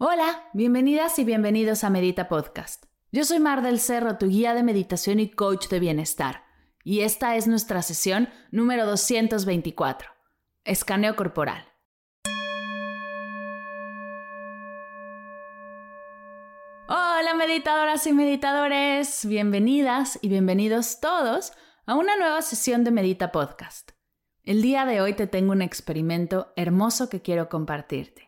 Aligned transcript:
Hola, 0.00 0.44
bienvenidas 0.52 1.18
y 1.18 1.24
bienvenidos 1.24 1.82
a 1.82 1.90
Medita 1.90 2.28
Podcast. 2.28 2.84
Yo 3.10 3.24
soy 3.24 3.40
Mar 3.40 3.62
del 3.62 3.80
Cerro, 3.80 4.16
tu 4.16 4.28
guía 4.28 4.54
de 4.54 4.62
meditación 4.62 5.18
y 5.18 5.28
coach 5.28 5.66
de 5.66 5.80
bienestar, 5.80 6.44
y 6.84 7.00
esta 7.00 7.34
es 7.34 7.48
nuestra 7.48 7.82
sesión 7.82 8.28
número 8.52 8.86
224, 8.86 10.08
escaneo 10.64 11.16
corporal. 11.16 11.66
Hola 16.86 17.34
meditadoras 17.36 18.06
y 18.06 18.12
meditadores, 18.12 19.26
bienvenidas 19.26 20.20
y 20.22 20.28
bienvenidos 20.28 21.00
todos 21.00 21.54
a 21.86 21.96
una 21.96 22.16
nueva 22.16 22.42
sesión 22.42 22.84
de 22.84 22.92
Medita 22.92 23.32
Podcast. 23.32 23.90
El 24.44 24.62
día 24.62 24.84
de 24.84 25.00
hoy 25.00 25.14
te 25.14 25.26
tengo 25.26 25.50
un 25.50 25.60
experimento 25.60 26.52
hermoso 26.54 27.08
que 27.08 27.20
quiero 27.20 27.48
compartirte. 27.48 28.27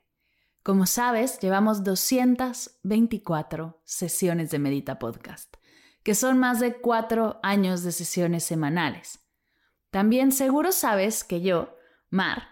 Como 0.63 0.85
sabes, 0.85 1.39
llevamos 1.41 1.85
224 1.85 3.81
sesiones 3.85 4.51
de 4.51 4.59
Medita 4.59 4.99
Podcast, 4.99 5.57
que 6.03 6.15
son 6.15 6.37
más 6.37 6.61
de 6.61 6.75
cuatro 6.75 7.41
años 7.43 7.83
de 7.83 7.93
sesiones 7.93 8.45
semanales. 8.45 9.21
También 9.91 10.33
seguro 10.33 10.71
sabes 10.71 11.25
que 11.25 11.41
yo, 11.41 11.75
Mar, 12.11 12.43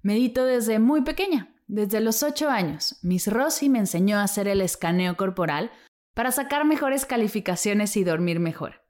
medito 0.00 0.44
desde 0.44 0.78
muy 0.78 1.02
pequeña, 1.02 1.56
desde 1.66 2.00
los 2.00 2.22
8 2.22 2.48
años. 2.48 3.00
Miss 3.02 3.26
Rossi 3.26 3.68
me 3.68 3.80
enseñó 3.80 4.18
a 4.18 4.22
hacer 4.22 4.46
el 4.46 4.60
escaneo 4.60 5.16
corporal 5.16 5.72
para 6.14 6.30
sacar 6.30 6.64
mejores 6.64 7.04
calificaciones 7.04 7.96
y 7.96 8.04
dormir 8.04 8.38
mejor. 8.38 8.84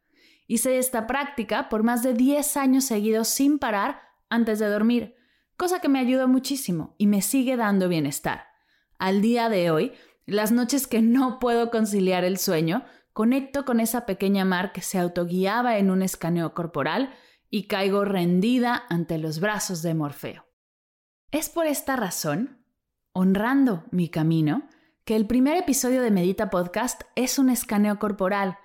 Hice 0.47 0.77
esta 0.77 1.07
práctica 1.07 1.71
por 1.71 1.83
más 1.83 2.03
de 2.03 2.13
10 2.13 2.59
años 2.59 2.85
seguidos 2.85 3.29
sin 3.29 3.59
parar 3.59 4.03
antes 4.29 4.59
de 4.59 4.67
dormir, 4.67 5.15
cosa 5.57 5.81
que 5.81 5.89
me 5.89 5.99
ayudó 5.99 6.29
muchísimo 6.29 6.95
y 6.99 7.07
me 7.07 7.23
sigue 7.23 7.57
dando 7.57 7.89
bienestar. 7.89 8.56
Al 8.99 9.21
día 9.21 9.49
de 9.49 9.71
hoy, 9.71 9.93
las 10.25 10.53
noches 10.53 10.87
que 10.87 11.03
no 11.03 11.39
puedo 11.39 11.71
conciliar 11.71 12.25
el 12.25 12.39
sueño, 12.39 12.85
conecto 13.13 13.65
con 13.65 13.81
esa 13.81 14.07
pequeña 14.07 14.45
Mar 14.45 14.73
que 14.73 14.83
se 14.83 14.99
autoguiaba 14.99 15.79
en 15.79 15.91
un 15.91 16.03
escaneo 16.03 16.55
corporal 16.55 17.15
y 17.49 17.67
caigo 17.67 18.05
rendida 18.05 18.85
ante 18.89 19.19
los 19.19 19.41
brazos 19.41 19.83
de 19.83 19.95
Morfeo. 19.95 20.47
Es 21.31 21.49
por 21.49 21.67
esta 21.67 21.97
razón, 21.97 22.65
honrando 23.13 23.85
mi 23.91 24.09
camino, 24.09 24.69
que 25.05 25.17
el 25.17 25.27
primer 25.27 25.57
episodio 25.57 26.03
de 26.03 26.11
Medita 26.11 26.51
Podcast 26.51 27.03
es 27.15 27.39
un 27.39 27.49
escaneo 27.49 27.99
corporal, 27.99 28.59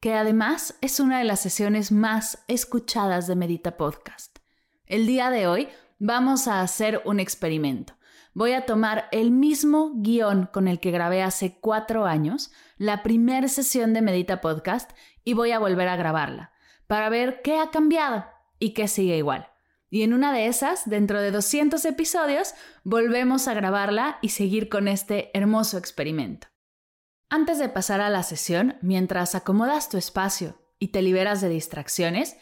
que 0.00 0.14
además 0.14 0.78
es 0.80 1.00
una 1.00 1.18
de 1.18 1.24
las 1.24 1.40
sesiones 1.40 1.90
más 1.90 2.44
escuchadas 2.46 3.26
de 3.26 3.34
Medita 3.34 3.76
Podcast. 3.76 4.38
El 4.86 5.06
día 5.06 5.30
de 5.30 5.48
hoy 5.48 5.68
vamos 5.98 6.46
a 6.46 6.60
hacer 6.60 7.02
un 7.04 7.18
experimento 7.18 7.97
voy 8.38 8.52
a 8.52 8.66
tomar 8.66 9.08
el 9.10 9.32
mismo 9.32 9.94
guion 9.96 10.48
con 10.52 10.68
el 10.68 10.78
que 10.78 10.92
grabé 10.92 11.24
hace 11.24 11.58
cuatro 11.58 12.06
años, 12.06 12.52
la 12.76 13.02
primera 13.02 13.48
sesión 13.48 13.92
de 13.94 14.00
Medita 14.00 14.40
Podcast, 14.40 14.92
y 15.24 15.34
voy 15.34 15.50
a 15.50 15.58
volver 15.58 15.88
a 15.88 15.96
grabarla, 15.96 16.52
para 16.86 17.08
ver 17.08 17.42
qué 17.42 17.58
ha 17.58 17.72
cambiado 17.72 18.26
y 18.60 18.74
qué 18.74 18.86
sigue 18.86 19.16
igual. 19.16 19.48
Y 19.90 20.02
en 20.02 20.14
una 20.14 20.32
de 20.32 20.46
esas, 20.46 20.88
dentro 20.88 21.20
de 21.20 21.32
200 21.32 21.84
episodios, 21.84 22.54
volvemos 22.84 23.48
a 23.48 23.54
grabarla 23.54 24.18
y 24.22 24.28
seguir 24.28 24.68
con 24.68 24.86
este 24.86 25.36
hermoso 25.36 25.76
experimento. 25.76 26.46
Antes 27.30 27.58
de 27.58 27.68
pasar 27.68 28.00
a 28.00 28.08
la 28.08 28.22
sesión, 28.22 28.76
mientras 28.82 29.34
acomodas 29.34 29.88
tu 29.88 29.96
espacio 29.96 30.62
y 30.78 30.88
te 30.88 31.02
liberas 31.02 31.40
de 31.40 31.48
distracciones, 31.48 32.36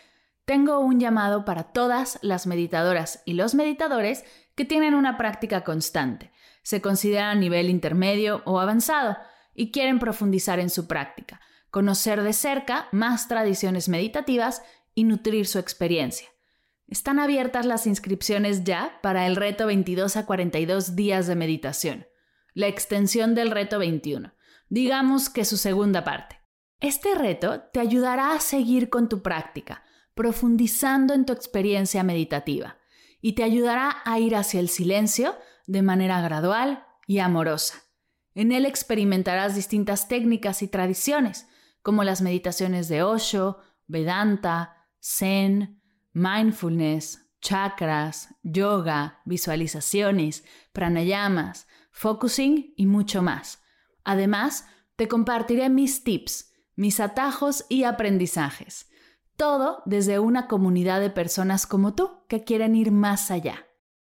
tengo 0.45 0.79
un 0.79 1.01
llamado 1.01 1.47
para 1.47 1.73
todas 1.73 2.19
las 2.21 2.47
meditadoras 2.47 3.23
y 3.25 3.33
los 3.33 3.55
meditadores 3.55 4.25
que 4.56 4.65
tienen 4.65 4.94
una 4.94 5.17
práctica 5.17 5.62
constante, 5.62 6.33
se 6.62 6.81
consideran 6.81 7.37
a 7.37 7.41
nivel 7.41 7.71
intermedio 7.71 8.43
o 8.44 8.59
avanzado 8.59 9.17
y 9.55 9.71
quieren 9.71 10.00
profundizar 10.00 10.59
en 10.59 10.71
su 10.71 10.89
práctica, 10.89 11.41
conocer 11.71 12.22
de 12.22 12.33
cerca 12.33 12.89
más 12.91 13.28
tradiciones 13.28 13.89
meditativas 13.89 14.62
y 14.94 15.05
nutrir 15.05 15.47
su 15.47 15.59
experiencia. 15.59 16.28
Están 16.89 17.19
abiertas 17.19 17.67
las 17.67 17.87
inscripciones 17.87 18.65
ya 18.65 18.99
para 19.03 19.27
el 19.27 19.37
reto 19.37 19.67
22 19.67 20.17
a 20.17 20.27
42 20.27 20.97
días 20.97 21.27
de 21.27 21.37
meditación, 21.37 22.06
la 22.55 22.67
extensión 22.67 23.34
del 23.34 23.50
reto 23.50 23.78
21, 23.78 24.33
digamos 24.69 25.28
que 25.28 25.44
su 25.44 25.59
segunda 25.59 26.03
parte. 26.03 26.41
Este 26.81 27.15
reto 27.15 27.62
te 27.73 27.81
ayudará 27.81 28.33
a 28.33 28.41
seguir 28.41 28.88
con 28.88 29.09
tu 29.09 29.23
práctica, 29.23 29.83
profundizando 30.15 31.12
en 31.12 31.27
tu 31.27 31.33
experiencia 31.33 32.03
meditativa 32.03 32.78
y 33.26 33.32
te 33.32 33.42
ayudará 33.42 34.03
a 34.04 34.20
ir 34.20 34.37
hacia 34.37 34.60
el 34.60 34.69
silencio 34.69 35.34
de 35.66 35.82
manera 35.82 36.20
gradual 36.20 36.87
y 37.09 37.19
amorosa. 37.19 37.82
En 38.37 38.53
él 38.53 38.64
experimentarás 38.64 39.56
distintas 39.56 40.06
técnicas 40.06 40.62
y 40.62 40.69
tradiciones, 40.69 41.48
como 41.82 42.04
las 42.04 42.22
meditaciones 42.22 42.87
de 42.87 43.03
Osho, 43.03 43.59
Vedanta, 43.88 44.76
Zen, 45.03 45.82
mindfulness, 46.12 47.28
chakras, 47.41 48.28
yoga, 48.44 49.22
visualizaciones, 49.25 50.44
pranayamas, 50.72 51.66
focusing 51.91 52.75
y 52.76 52.87
mucho 52.87 53.22
más. 53.22 53.60
Además, 54.04 54.69
te 54.94 55.08
compartiré 55.08 55.69
mis 55.69 56.04
tips, 56.04 56.53
mis 56.76 57.00
atajos 57.00 57.66
y 57.69 57.82
aprendizajes 57.82 58.87
todo 59.37 59.83
desde 59.85 60.19
una 60.19 60.49
comunidad 60.49 61.01
de 61.01 61.11
personas 61.11 61.67
como 61.67 61.95
tú 61.95 62.25
que 62.29 62.45
quieren 62.45 62.75
ir 62.75 62.91
más 62.91 63.31
allá. 63.31 63.67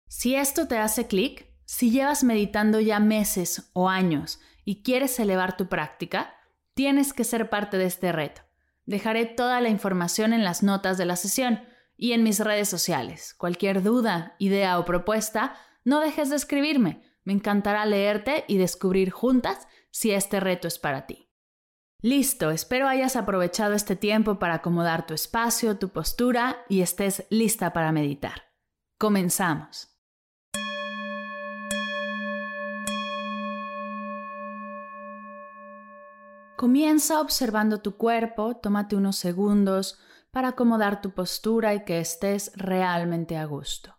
Si 0.09 0.35
esto 0.35 0.69
te 0.69 0.79
hace 0.79 1.07
clic, 1.07 1.53
si 1.65 1.91
llevas 1.91 2.23
meditando 2.23 2.81
ya 2.81 3.01
meses 3.01 3.71
o 3.73 3.89
años 3.89 4.41
y 4.65 4.83
quieres 4.83 5.19
elevar 5.19 5.57
tu 5.57 5.69
práctica, 5.69 6.35
tienes 6.75 7.13
que 7.13 7.25
ser 7.25 7.51
parte 7.51 7.77
de 7.77 7.87
este 7.87 8.13
reto. 8.13 8.43
Dejaré 8.85 9.27
toda 9.27 9.61
la 9.61 9.69
información 9.69 10.33
en 10.33 10.45
las 10.45 10.63
notas 10.63 10.97
de 10.97 11.07
la 11.07 11.17
sesión 11.17 11.61
y 11.97 12.13
en 12.13 12.23
mis 12.23 12.39
redes 12.39 12.69
sociales. 12.69 13.35
Cualquier 13.35 13.83
duda, 13.83 14.37
idea 14.39 14.79
o 14.79 14.85
propuesta, 14.85 15.57
no 15.85 16.01
dejes 16.01 16.31
de 16.31 16.37
escribirme. 16.37 17.03
Me 17.25 17.33
encantará 17.33 17.85
leerte 17.85 18.45
y 18.47 18.59
descubrir 18.59 19.11
juntas 19.11 19.67
si 19.91 20.13
este 20.13 20.39
reto 20.39 20.69
es 20.69 20.79
para 20.79 21.07
ti. 21.07 21.26
Listo, 22.07 22.53
espero 22.53 22.87
hayas 22.87 23.17
aprovechado 23.17 23.75
este 23.75 23.97
tiempo 23.97 24.39
para 24.39 24.55
acomodar 24.55 25.09
tu 25.09 25.13
espacio, 25.13 25.77
tu 25.77 25.89
postura 25.89 26.65
y 26.69 26.83
estés 26.83 27.27
lista 27.31 27.73
para 27.73 27.91
meditar. 27.91 28.43
Comenzamos. 28.97 29.89
Comienza 36.57 37.21
observando 37.21 37.83
tu 37.83 37.97
cuerpo, 37.97 38.57
tómate 38.57 38.95
unos 38.95 39.17
segundos 39.17 39.99
para 40.31 40.51
acomodar 40.51 41.01
tu 41.01 41.11
postura 41.11 41.75
y 41.75 41.85
que 41.85 41.99
estés 41.99 42.53
realmente 42.55 43.37
a 43.37 43.47
gusto. 43.47 43.99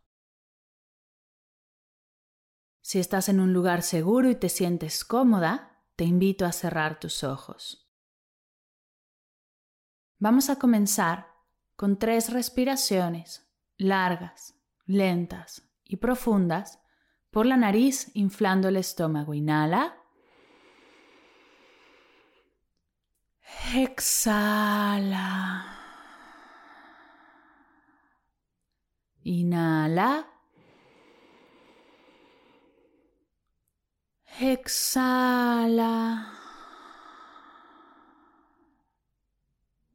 Si 2.81 3.00
estás 3.00 3.28
en 3.28 3.41
un 3.41 3.52
lugar 3.52 3.82
seguro 3.82 4.29
y 4.29 4.35
te 4.37 4.47
sientes 4.47 5.03
cómoda, 5.03 5.84
te 5.97 6.05
invito 6.05 6.46
a 6.46 6.53
cerrar 6.53 7.02
tus 7.02 7.26
ojos. 7.26 7.84
Vamos 10.19 10.49
a 10.49 10.58
comenzar 10.58 11.28
con 11.75 11.99
tres 11.99 12.31
respiraciones 12.34 13.47
largas, 13.78 14.55
lentas 14.85 15.61
y 15.84 15.97
profundas 15.97 16.79
por 17.29 17.46
la 17.46 17.55
nariz 17.55 18.09
inflando 18.16 18.67
el 18.67 18.78
estómago. 18.78 19.35
Inhala. 19.35 19.96
Exhala. 23.75 25.66
Inhala. 29.23 30.25
Exhala. 34.40 36.36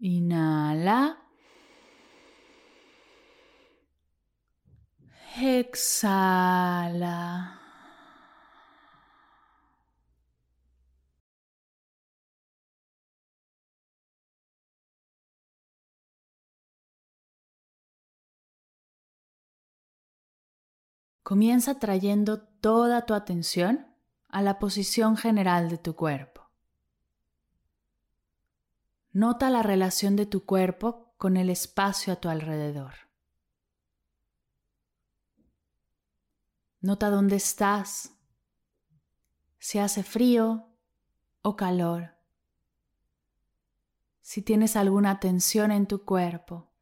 Inhala. 0.02 1.16
Exhala. 5.36 6.40
Comienza 21.22 21.78
trayendo 21.78 22.40
toda 22.40 23.06
tu 23.06 23.14
atención 23.14 23.86
a 24.28 24.42
la 24.42 24.58
posición 24.58 25.16
general 25.16 25.70
de 25.70 25.78
tu 25.78 25.94
cuerpo. 25.94 26.41
Nota 29.12 29.50
la 29.50 29.62
relación 29.62 30.16
de 30.16 30.24
tu 30.24 30.46
cuerpo 30.46 31.14
con 31.18 31.36
el 31.36 31.50
espacio 31.50 32.14
a 32.14 32.16
tu 32.16 32.30
alrededor. 32.30 32.94
Nota 36.80 37.10
dónde 37.10 37.36
estás, 37.36 38.12
si 39.58 39.78
hace 39.78 40.02
frío 40.02 40.66
o 41.42 41.56
calor, 41.56 42.16
si 44.22 44.40
tienes 44.40 44.76
alguna 44.76 45.20
tensión 45.20 45.70
en 45.70 45.86
tu 45.86 46.04
cuerpo. 46.04 46.72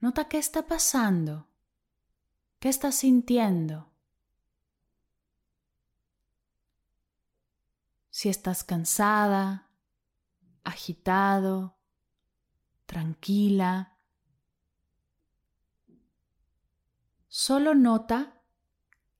Nota 0.00 0.28
qué 0.28 0.38
está 0.38 0.66
pasando, 0.66 1.46
qué 2.58 2.68
estás 2.70 2.94
sintiendo. 2.94 3.92
Si 8.10 8.28
estás 8.28 8.64
cansada, 8.64 9.68
agitado, 10.72 11.76
tranquila, 12.86 13.92
Solo 17.34 17.74
nota 17.74 18.42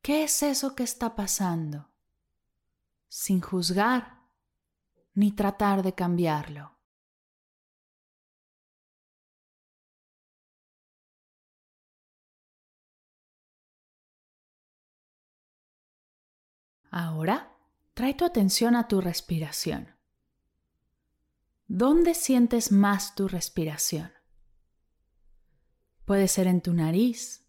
qué 0.03 0.25
es 0.25 0.43
eso 0.43 0.75
que 0.75 0.83
está 0.83 1.17
pasando, 1.17 1.89
sin 3.09 3.41
juzgar 3.41 4.29
ni 5.15 5.33
tratar 5.33 5.83
de 5.83 5.95
cambiarlo. 5.95 6.77
Ahora 16.91 17.57
trae 17.95 18.13
tu 18.13 18.27
atención 18.27 18.77
a 18.77 18.89
tu 18.89 19.01
respiración. 19.01 20.02
¿Dónde 21.75 22.13
sientes 22.13 22.71
más 22.71 23.15
tu 23.15 23.29
respiración? 23.29 24.13
Puede 26.05 26.29
ser 26.29 26.47
en 26.47 26.61
tu 26.61 26.75
nariz, 26.75 27.49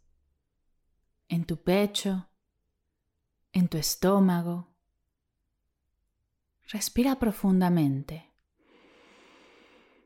en 1.27 1.43
tu 1.43 1.61
pecho, 1.61 2.29
en 3.51 3.67
tu 3.67 3.77
estómago. 3.77 4.77
Respira 6.69 7.19
profundamente. 7.19 8.31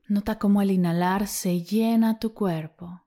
Nota 0.08 0.40
cómo 0.40 0.62
al 0.62 0.72
inhalar 0.72 1.28
se 1.28 1.62
llena 1.62 2.18
tu 2.18 2.34
cuerpo. 2.34 3.04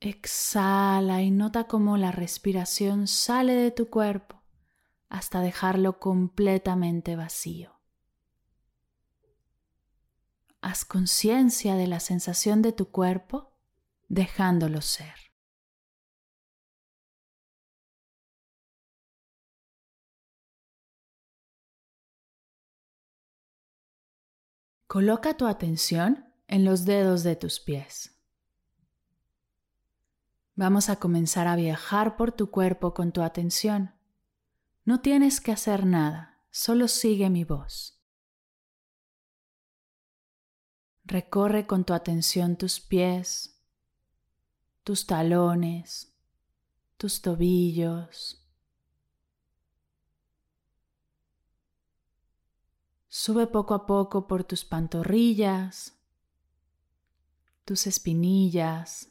Exhala 0.00 1.20
y 1.20 1.30
nota 1.30 1.64
cómo 1.64 1.98
la 1.98 2.12
respiración 2.12 3.08
sale 3.08 3.52
de 3.52 3.72
tu 3.72 3.90
cuerpo 3.90 4.42
hasta 5.10 5.42
dejarlo 5.42 5.98
completamente 5.98 7.14
vacío. 7.14 7.81
Haz 10.62 10.84
conciencia 10.84 11.74
de 11.74 11.88
la 11.88 11.98
sensación 11.98 12.62
de 12.62 12.70
tu 12.70 12.92
cuerpo 12.92 13.52
dejándolo 14.08 14.80
ser. 14.80 15.14
Coloca 24.86 25.36
tu 25.36 25.46
atención 25.46 26.32
en 26.46 26.64
los 26.64 26.84
dedos 26.84 27.24
de 27.24 27.34
tus 27.34 27.58
pies. 27.58 28.22
Vamos 30.54 30.90
a 30.90 30.96
comenzar 30.96 31.48
a 31.48 31.56
viajar 31.56 32.16
por 32.16 32.30
tu 32.30 32.52
cuerpo 32.52 32.94
con 32.94 33.10
tu 33.10 33.22
atención. 33.22 33.96
No 34.84 35.00
tienes 35.00 35.40
que 35.40 35.50
hacer 35.50 35.86
nada, 35.86 36.44
solo 36.50 36.86
sigue 36.86 37.30
mi 37.30 37.42
voz. 37.42 38.01
Recorre 41.04 41.66
con 41.66 41.84
tu 41.84 41.92
atención 41.94 42.56
tus 42.56 42.80
pies, 42.80 43.60
tus 44.84 45.06
talones, 45.06 46.12
tus 46.96 47.20
tobillos, 47.20 48.42
Sube 53.14 53.46
poco 53.46 53.74
a 53.74 53.84
poco 53.84 54.26
por 54.26 54.42
tus 54.42 54.64
pantorrillas, 54.64 55.92
tus 57.66 57.86
espinillas, 57.86 59.10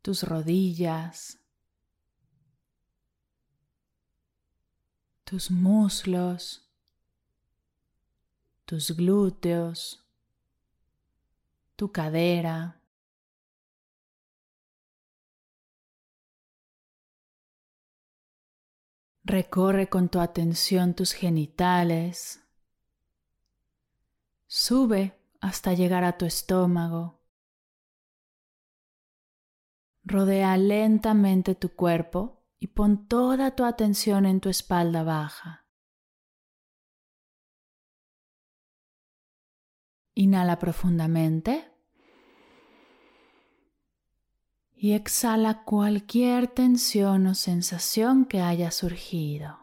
tus 0.00 0.22
rodillas, 0.22 1.38
tus 5.24 5.50
muslos, 5.50 6.65
tus 8.66 8.96
glúteos, 8.96 10.04
tu 11.76 11.92
cadera. 11.92 12.80
Recorre 19.22 19.88
con 19.88 20.08
tu 20.08 20.18
atención 20.18 20.94
tus 20.94 21.12
genitales. 21.12 22.42
Sube 24.46 25.16
hasta 25.40 25.72
llegar 25.72 26.04
a 26.04 26.18
tu 26.18 26.24
estómago. 26.24 27.20
Rodea 30.02 30.56
lentamente 30.56 31.54
tu 31.54 31.74
cuerpo 31.74 32.44
y 32.58 32.68
pon 32.68 33.06
toda 33.06 33.54
tu 33.54 33.64
atención 33.64 34.26
en 34.26 34.40
tu 34.40 34.48
espalda 34.48 35.02
baja. 35.02 35.65
Inhala 40.18 40.58
profundamente 40.58 41.70
y 44.74 44.92
exhala 44.92 45.62
cualquier 45.64 46.48
tensión 46.48 47.26
o 47.26 47.34
sensación 47.34 48.24
que 48.24 48.40
haya 48.40 48.70
surgido. 48.70 49.58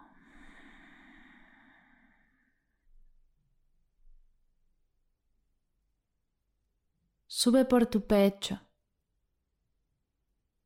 Sube 7.26 7.66
por 7.66 7.88
tu 7.88 8.06
pecho, 8.06 8.62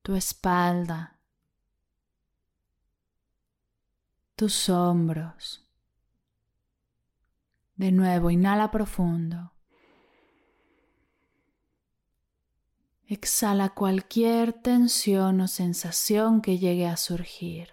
tu 0.02 0.16
espalda, 0.16 1.18
tus 4.36 4.68
hombros. 4.68 5.66
De 7.78 7.94
nuevo, 7.94 8.30
inhala 8.30 8.70
profundo. 8.70 9.57
Exhala 13.10 13.70
cualquier 13.70 14.52
tensión 14.52 15.40
o 15.40 15.48
sensación 15.48 16.42
que 16.42 16.58
llegue 16.58 16.88
a 16.88 16.98
surgir. 16.98 17.70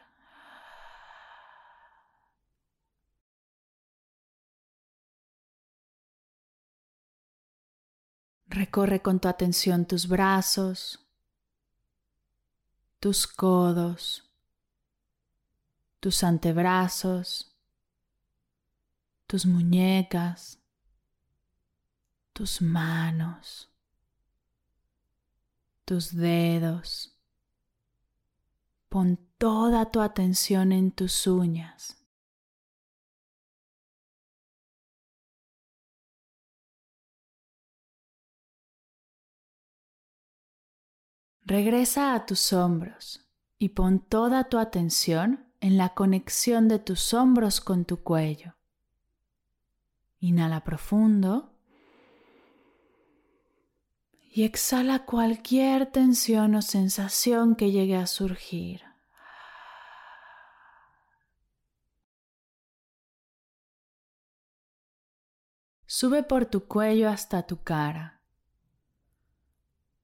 Recorre 8.47 9.03
con 9.03 9.19
tu 9.19 9.27
atención 9.27 9.87
tus 9.87 10.07
brazos, 10.07 11.05
tus 13.01 13.27
codos, 13.27 14.31
tus 15.99 16.23
antebrazos, 16.23 17.59
tus 19.27 19.47
muñecas, 19.47 20.61
tus 22.33 22.63
manos 22.63 23.74
tus 25.85 26.15
dedos. 26.15 27.19
Pon 28.89 29.19
toda 29.39 29.91
tu 29.91 30.01
atención 30.01 30.73
en 30.73 30.93
tus 30.93 31.27
uñas. 31.27 32.01
Regresa 41.47 42.15
a 42.15 42.25
tus 42.25 42.55
hombros 42.55 43.29
y 43.59 43.71
pon 43.71 44.01
toda 44.01 44.45
tu 44.49 44.59
atención 44.59 45.47
en 45.61 45.77
la 45.77 45.95
conexión 45.95 46.69
de 46.69 46.79
tus 46.79 47.13
hombros 47.13 47.61
con 47.61 47.85
tu 47.85 48.03
cuello. 48.03 48.55
Inhala 50.21 50.65
profundo 50.65 51.54
y 54.37 54.43
exhala 54.43 55.05
cualquier 55.05 55.87
tensión 55.87 56.57
o 56.57 56.61
sensación 56.61 57.55
que 57.55 57.71
llegue 57.71 57.95
a 57.95 58.09
surgir. 58.09 58.83
Sube 65.87 66.25
por 66.25 66.47
tu 66.47 66.67
cuello 66.67 67.09
hasta 67.11 67.47
tu 67.47 67.63
cara. 67.63 68.23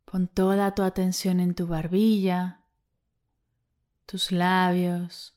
Pon 0.05 0.29
toda 0.29 0.77
tu 0.77 0.85
atención 0.85 1.41
en 1.41 1.57
tu 1.57 1.67
barbilla, 1.67 2.61
tus 4.07 4.31
labios, 4.31 5.37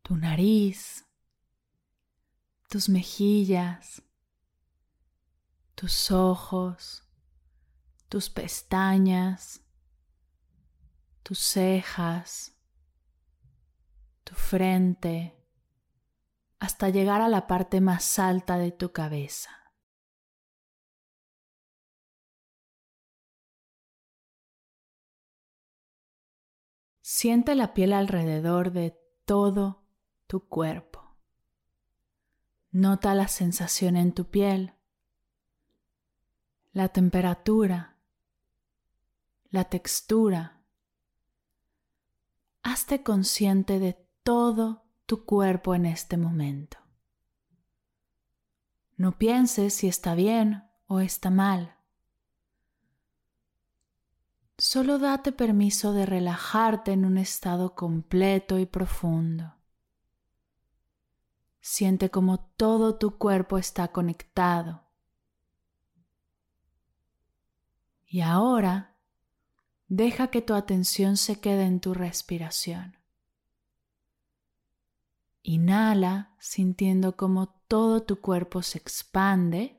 tu 0.00 0.16
nariz, 0.16 1.04
tus 2.70 2.88
mejillas, 2.88 4.00
tus 5.74 6.10
ojos, 6.10 7.05
tus 8.08 8.30
pestañas, 8.30 9.62
tus 11.22 11.38
cejas, 11.38 12.56
tu 14.24 14.34
frente, 14.34 15.36
hasta 16.58 16.88
llegar 16.88 17.20
a 17.20 17.28
la 17.28 17.46
parte 17.46 17.80
más 17.80 18.18
alta 18.18 18.58
de 18.58 18.72
tu 18.72 18.92
cabeza. 18.92 19.50
Siente 27.00 27.54
la 27.54 27.72
piel 27.72 27.92
alrededor 27.92 28.72
de 28.72 28.98
todo 29.24 29.86
tu 30.26 30.48
cuerpo. 30.48 31.16
Nota 32.70 33.14
la 33.14 33.28
sensación 33.28 33.96
en 33.96 34.12
tu 34.12 34.28
piel, 34.28 34.74
la 36.72 36.88
temperatura, 36.88 37.95
la 39.50 39.64
textura. 39.64 40.60
Hazte 42.62 43.02
consciente 43.02 43.78
de 43.78 43.94
todo 44.22 44.84
tu 45.06 45.24
cuerpo 45.24 45.74
en 45.74 45.86
este 45.86 46.16
momento. 46.16 46.78
No 48.96 49.18
pienses 49.18 49.74
si 49.74 49.88
está 49.88 50.14
bien 50.14 50.64
o 50.86 51.00
está 51.00 51.30
mal. 51.30 51.76
Solo 54.58 54.98
date 54.98 55.32
permiso 55.32 55.92
de 55.92 56.06
relajarte 56.06 56.92
en 56.92 57.04
un 57.04 57.18
estado 57.18 57.74
completo 57.74 58.58
y 58.58 58.64
profundo. 58.64 59.54
Siente 61.60 62.10
como 62.10 62.40
todo 62.40 62.96
tu 62.96 63.18
cuerpo 63.18 63.58
está 63.58 63.88
conectado. 63.88 64.84
Y 68.06 68.22
ahora 68.22 68.95
deja 69.88 70.28
que 70.28 70.42
tu 70.42 70.54
atención 70.54 71.16
se 71.16 71.40
quede 71.40 71.64
en 71.64 71.80
tu 71.80 71.94
respiración. 71.94 72.96
Inhala 75.42 76.34
sintiendo 76.40 77.16
como 77.16 77.48
todo 77.68 78.02
tu 78.02 78.20
cuerpo 78.20 78.62
se 78.62 78.78
expande 78.78 79.76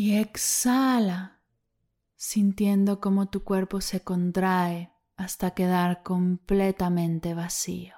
Y 0.00 0.14
exhala, 0.14 1.40
sintiendo 2.14 3.00
cómo 3.00 3.30
tu 3.30 3.42
cuerpo 3.42 3.80
se 3.80 4.04
contrae 4.04 4.92
hasta 5.16 5.54
quedar 5.54 6.04
completamente 6.04 7.34
vacío. 7.34 7.97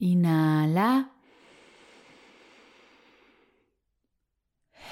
Inhala. 0.00 1.12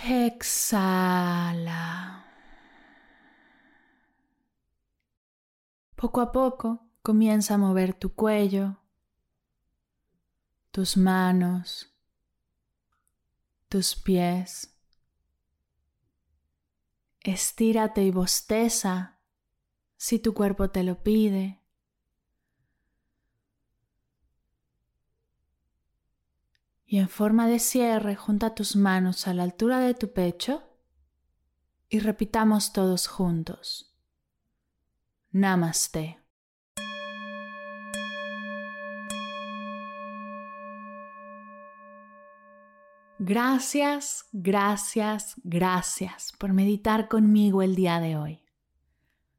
Exhala. 0.08 2.25
Poco 5.96 6.20
a 6.20 6.30
poco 6.30 6.86
comienza 7.02 7.54
a 7.54 7.58
mover 7.58 7.94
tu 7.94 8.14
cuello, 8.14 8.76
tus 10.70 10.96
manos, 10.96 11.92
tus 13.68 13.96
pies. 13.96 14.72
Estírate 17.20 18.04
y 18.04 18.10
bosteza 18.10 19.18
si 19.96 20.18
tu 20.18 20.34
cuerpo 20.34 20.70
te 20.70 20.82
lo 20.82 21.02
pide. 21.02 21.60
Y 26.87 26.99
en 26.99 27.09
forma 27.09 27.49
de 27.49 27.59
cierre 27.59 28.14
junta 28.14 28.55
tus 28.55 28.76
manos 28.76 29.26
a 29.26 29.35
la 29.35 29.43
altura 29.43 29.81
de 29.81 29.95
tu 29.95 30.12
pecho 30.12 30.62
y 31.88 31.99
repitamos 31.99 32.73
todos 32.73 33.09
juntos. 33.09 33.93
Namaste. 35.33 36.21
Gracias, 43.19 44.28
gracias, 44.33 45.35
gracias 45.43 46.33
por 46.38 46.52
meditar 46.52 47.09
conmigo 47.09 47.62
el 47.62 47.75
día 47.75 47.99
de 47.99 48.16
hoy. 48.16 48.43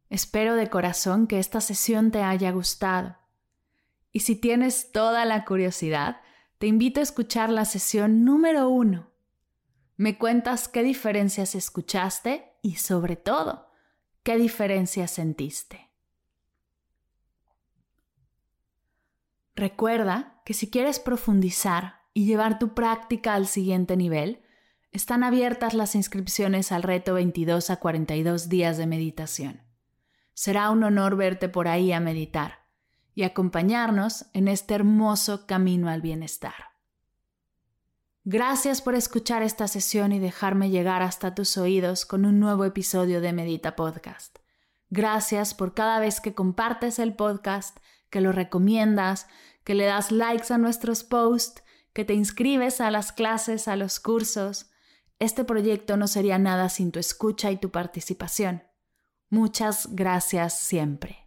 Espero 0.10 0.56
de 0.56 0.70
corazón 0.70 1.28
que 1.28 1.40
esta 1.40 1.62
sesión 1.62 2.12
te 2.12 2.24
haya 2.24 2.52
gustado. 2.52 3.18
Y 4.12 4.22
si 4.22 4.36
tienes 4.36 4.92
toda 4.92 5.26
la 5.26 5.46
curiosidad, 5.46 6.22
te 6.58 6.68
invito 6.68 7.00
a 7.00 7.04
escuchar 7.04 7.50
la 7.50 7.66
sesión 7.66 8.26
número 8.26 8.70
uno. 8.70 9.12
Me 9.96 10.18
cuentas 10.18 10.68
qué 10.68 10.84
diferencias 10.84 11.56
escuchaste 11.56 12.54
y 12.62 12.76
sobre 12.76 13.16
todo, 13.16 13.68
qué 14.24 14.38
diferencias 14.38 15.12
sentiste. 15.12 15.92
Recuerda 19.56 20.42
que 20.46 20.54
si 20.54 20.70
quieres 20.70 21.00
profundizar 21.00 22.02
y 22.14 22.26
llevar 22.26 22.60
tu 22.60 22.74
práctica 22.74 23.34
al 23.34 23.48
siguiente 23.48 23.98
nivel, 23.98 24.44
están 24.92 25.24
abiertas 25.24 25.74
las 25.74 25.96
inscripciones 25.96 26.72
al 26.72 26.84
reto 26.84 27.16
22 27.16 27.70
a 27.70 27.78
42 27.78 28.50
días 28.50 28.78
de 28.78 28.88
meditación. 28.88 29.64
Será 30.34 30.70
un 30.70 30.84
honor 30.84 31.16
verte 31.16 31.50
por 31.50 31.68
ahí 31.68 31.92
a 31.92 32.00
meditar 32.00 32.67
y 33.18 33.24
acompañarnos 33.24 34.28
en 34.34 34.48
este 34.48 34.76
hermoso 34.76 35.48
camino 35.48 35.90
al 35.90 36.02
bienestar. 36.04 36.54
Gracias 38.26 38.84
por 38.84 38.94
escuchar 38.94 39.42
esta 39.42 39.68
sesión 39.68 40.12
y 40.12 40.20
dejarme 40.20 40.70
llegar 40.70 41.02
hasta 41.02 41.34
tus 41.34 41.58
oídos 41.58 42.06
con 42.06 42.26
un 42.26 42.40
nuevo 42.40 42.64
episodio 42.64 43.20
de 43.20 43.34
Medita 43.34 43.76
Podcast. 43.76 44.38
Gracias 44.92 45.56
por 45.56 45.74
cada 45.74 46.00
vez 46.00 46.22
que 46.22 46.36
compartes 46.36 47.00
el 47.00 47.16
podcast, 47.16 47.80
que 48.12 48.22
lo 48.22 48.34
recomiendas, 48.34 49.26
que 49.64 49.74
le 49.74 49.86
das 49.86 50.12
likes 50.12 50.54
a 50.54 50.60
nuestros 50.60 51.04
posts, 51.04 51.64
que 51.94 52.06
te 52.06 52.14
inscribes 52.14 52.82
a 52.82 52.92
las 52.92 53.12
clases, 53.12 53.68
a 53.68 53.76
los 53.78 54.00
cursos. 54.00 54.70
Este 55.18 55.44
proyecto 55.44 55.98
no 55.98 56.06
sería 56.06 56.38
nada 56.38 56.70
sin 56.70 56.92
tu 56.92 57.00
escucha 57.00 57.50
y 57.50 57.58
tu 57.58 57.72
participación. 57.72 58.62
Muchas 59.32 59.88
gracias 59.96 60.60
siempre. 60.60 61.27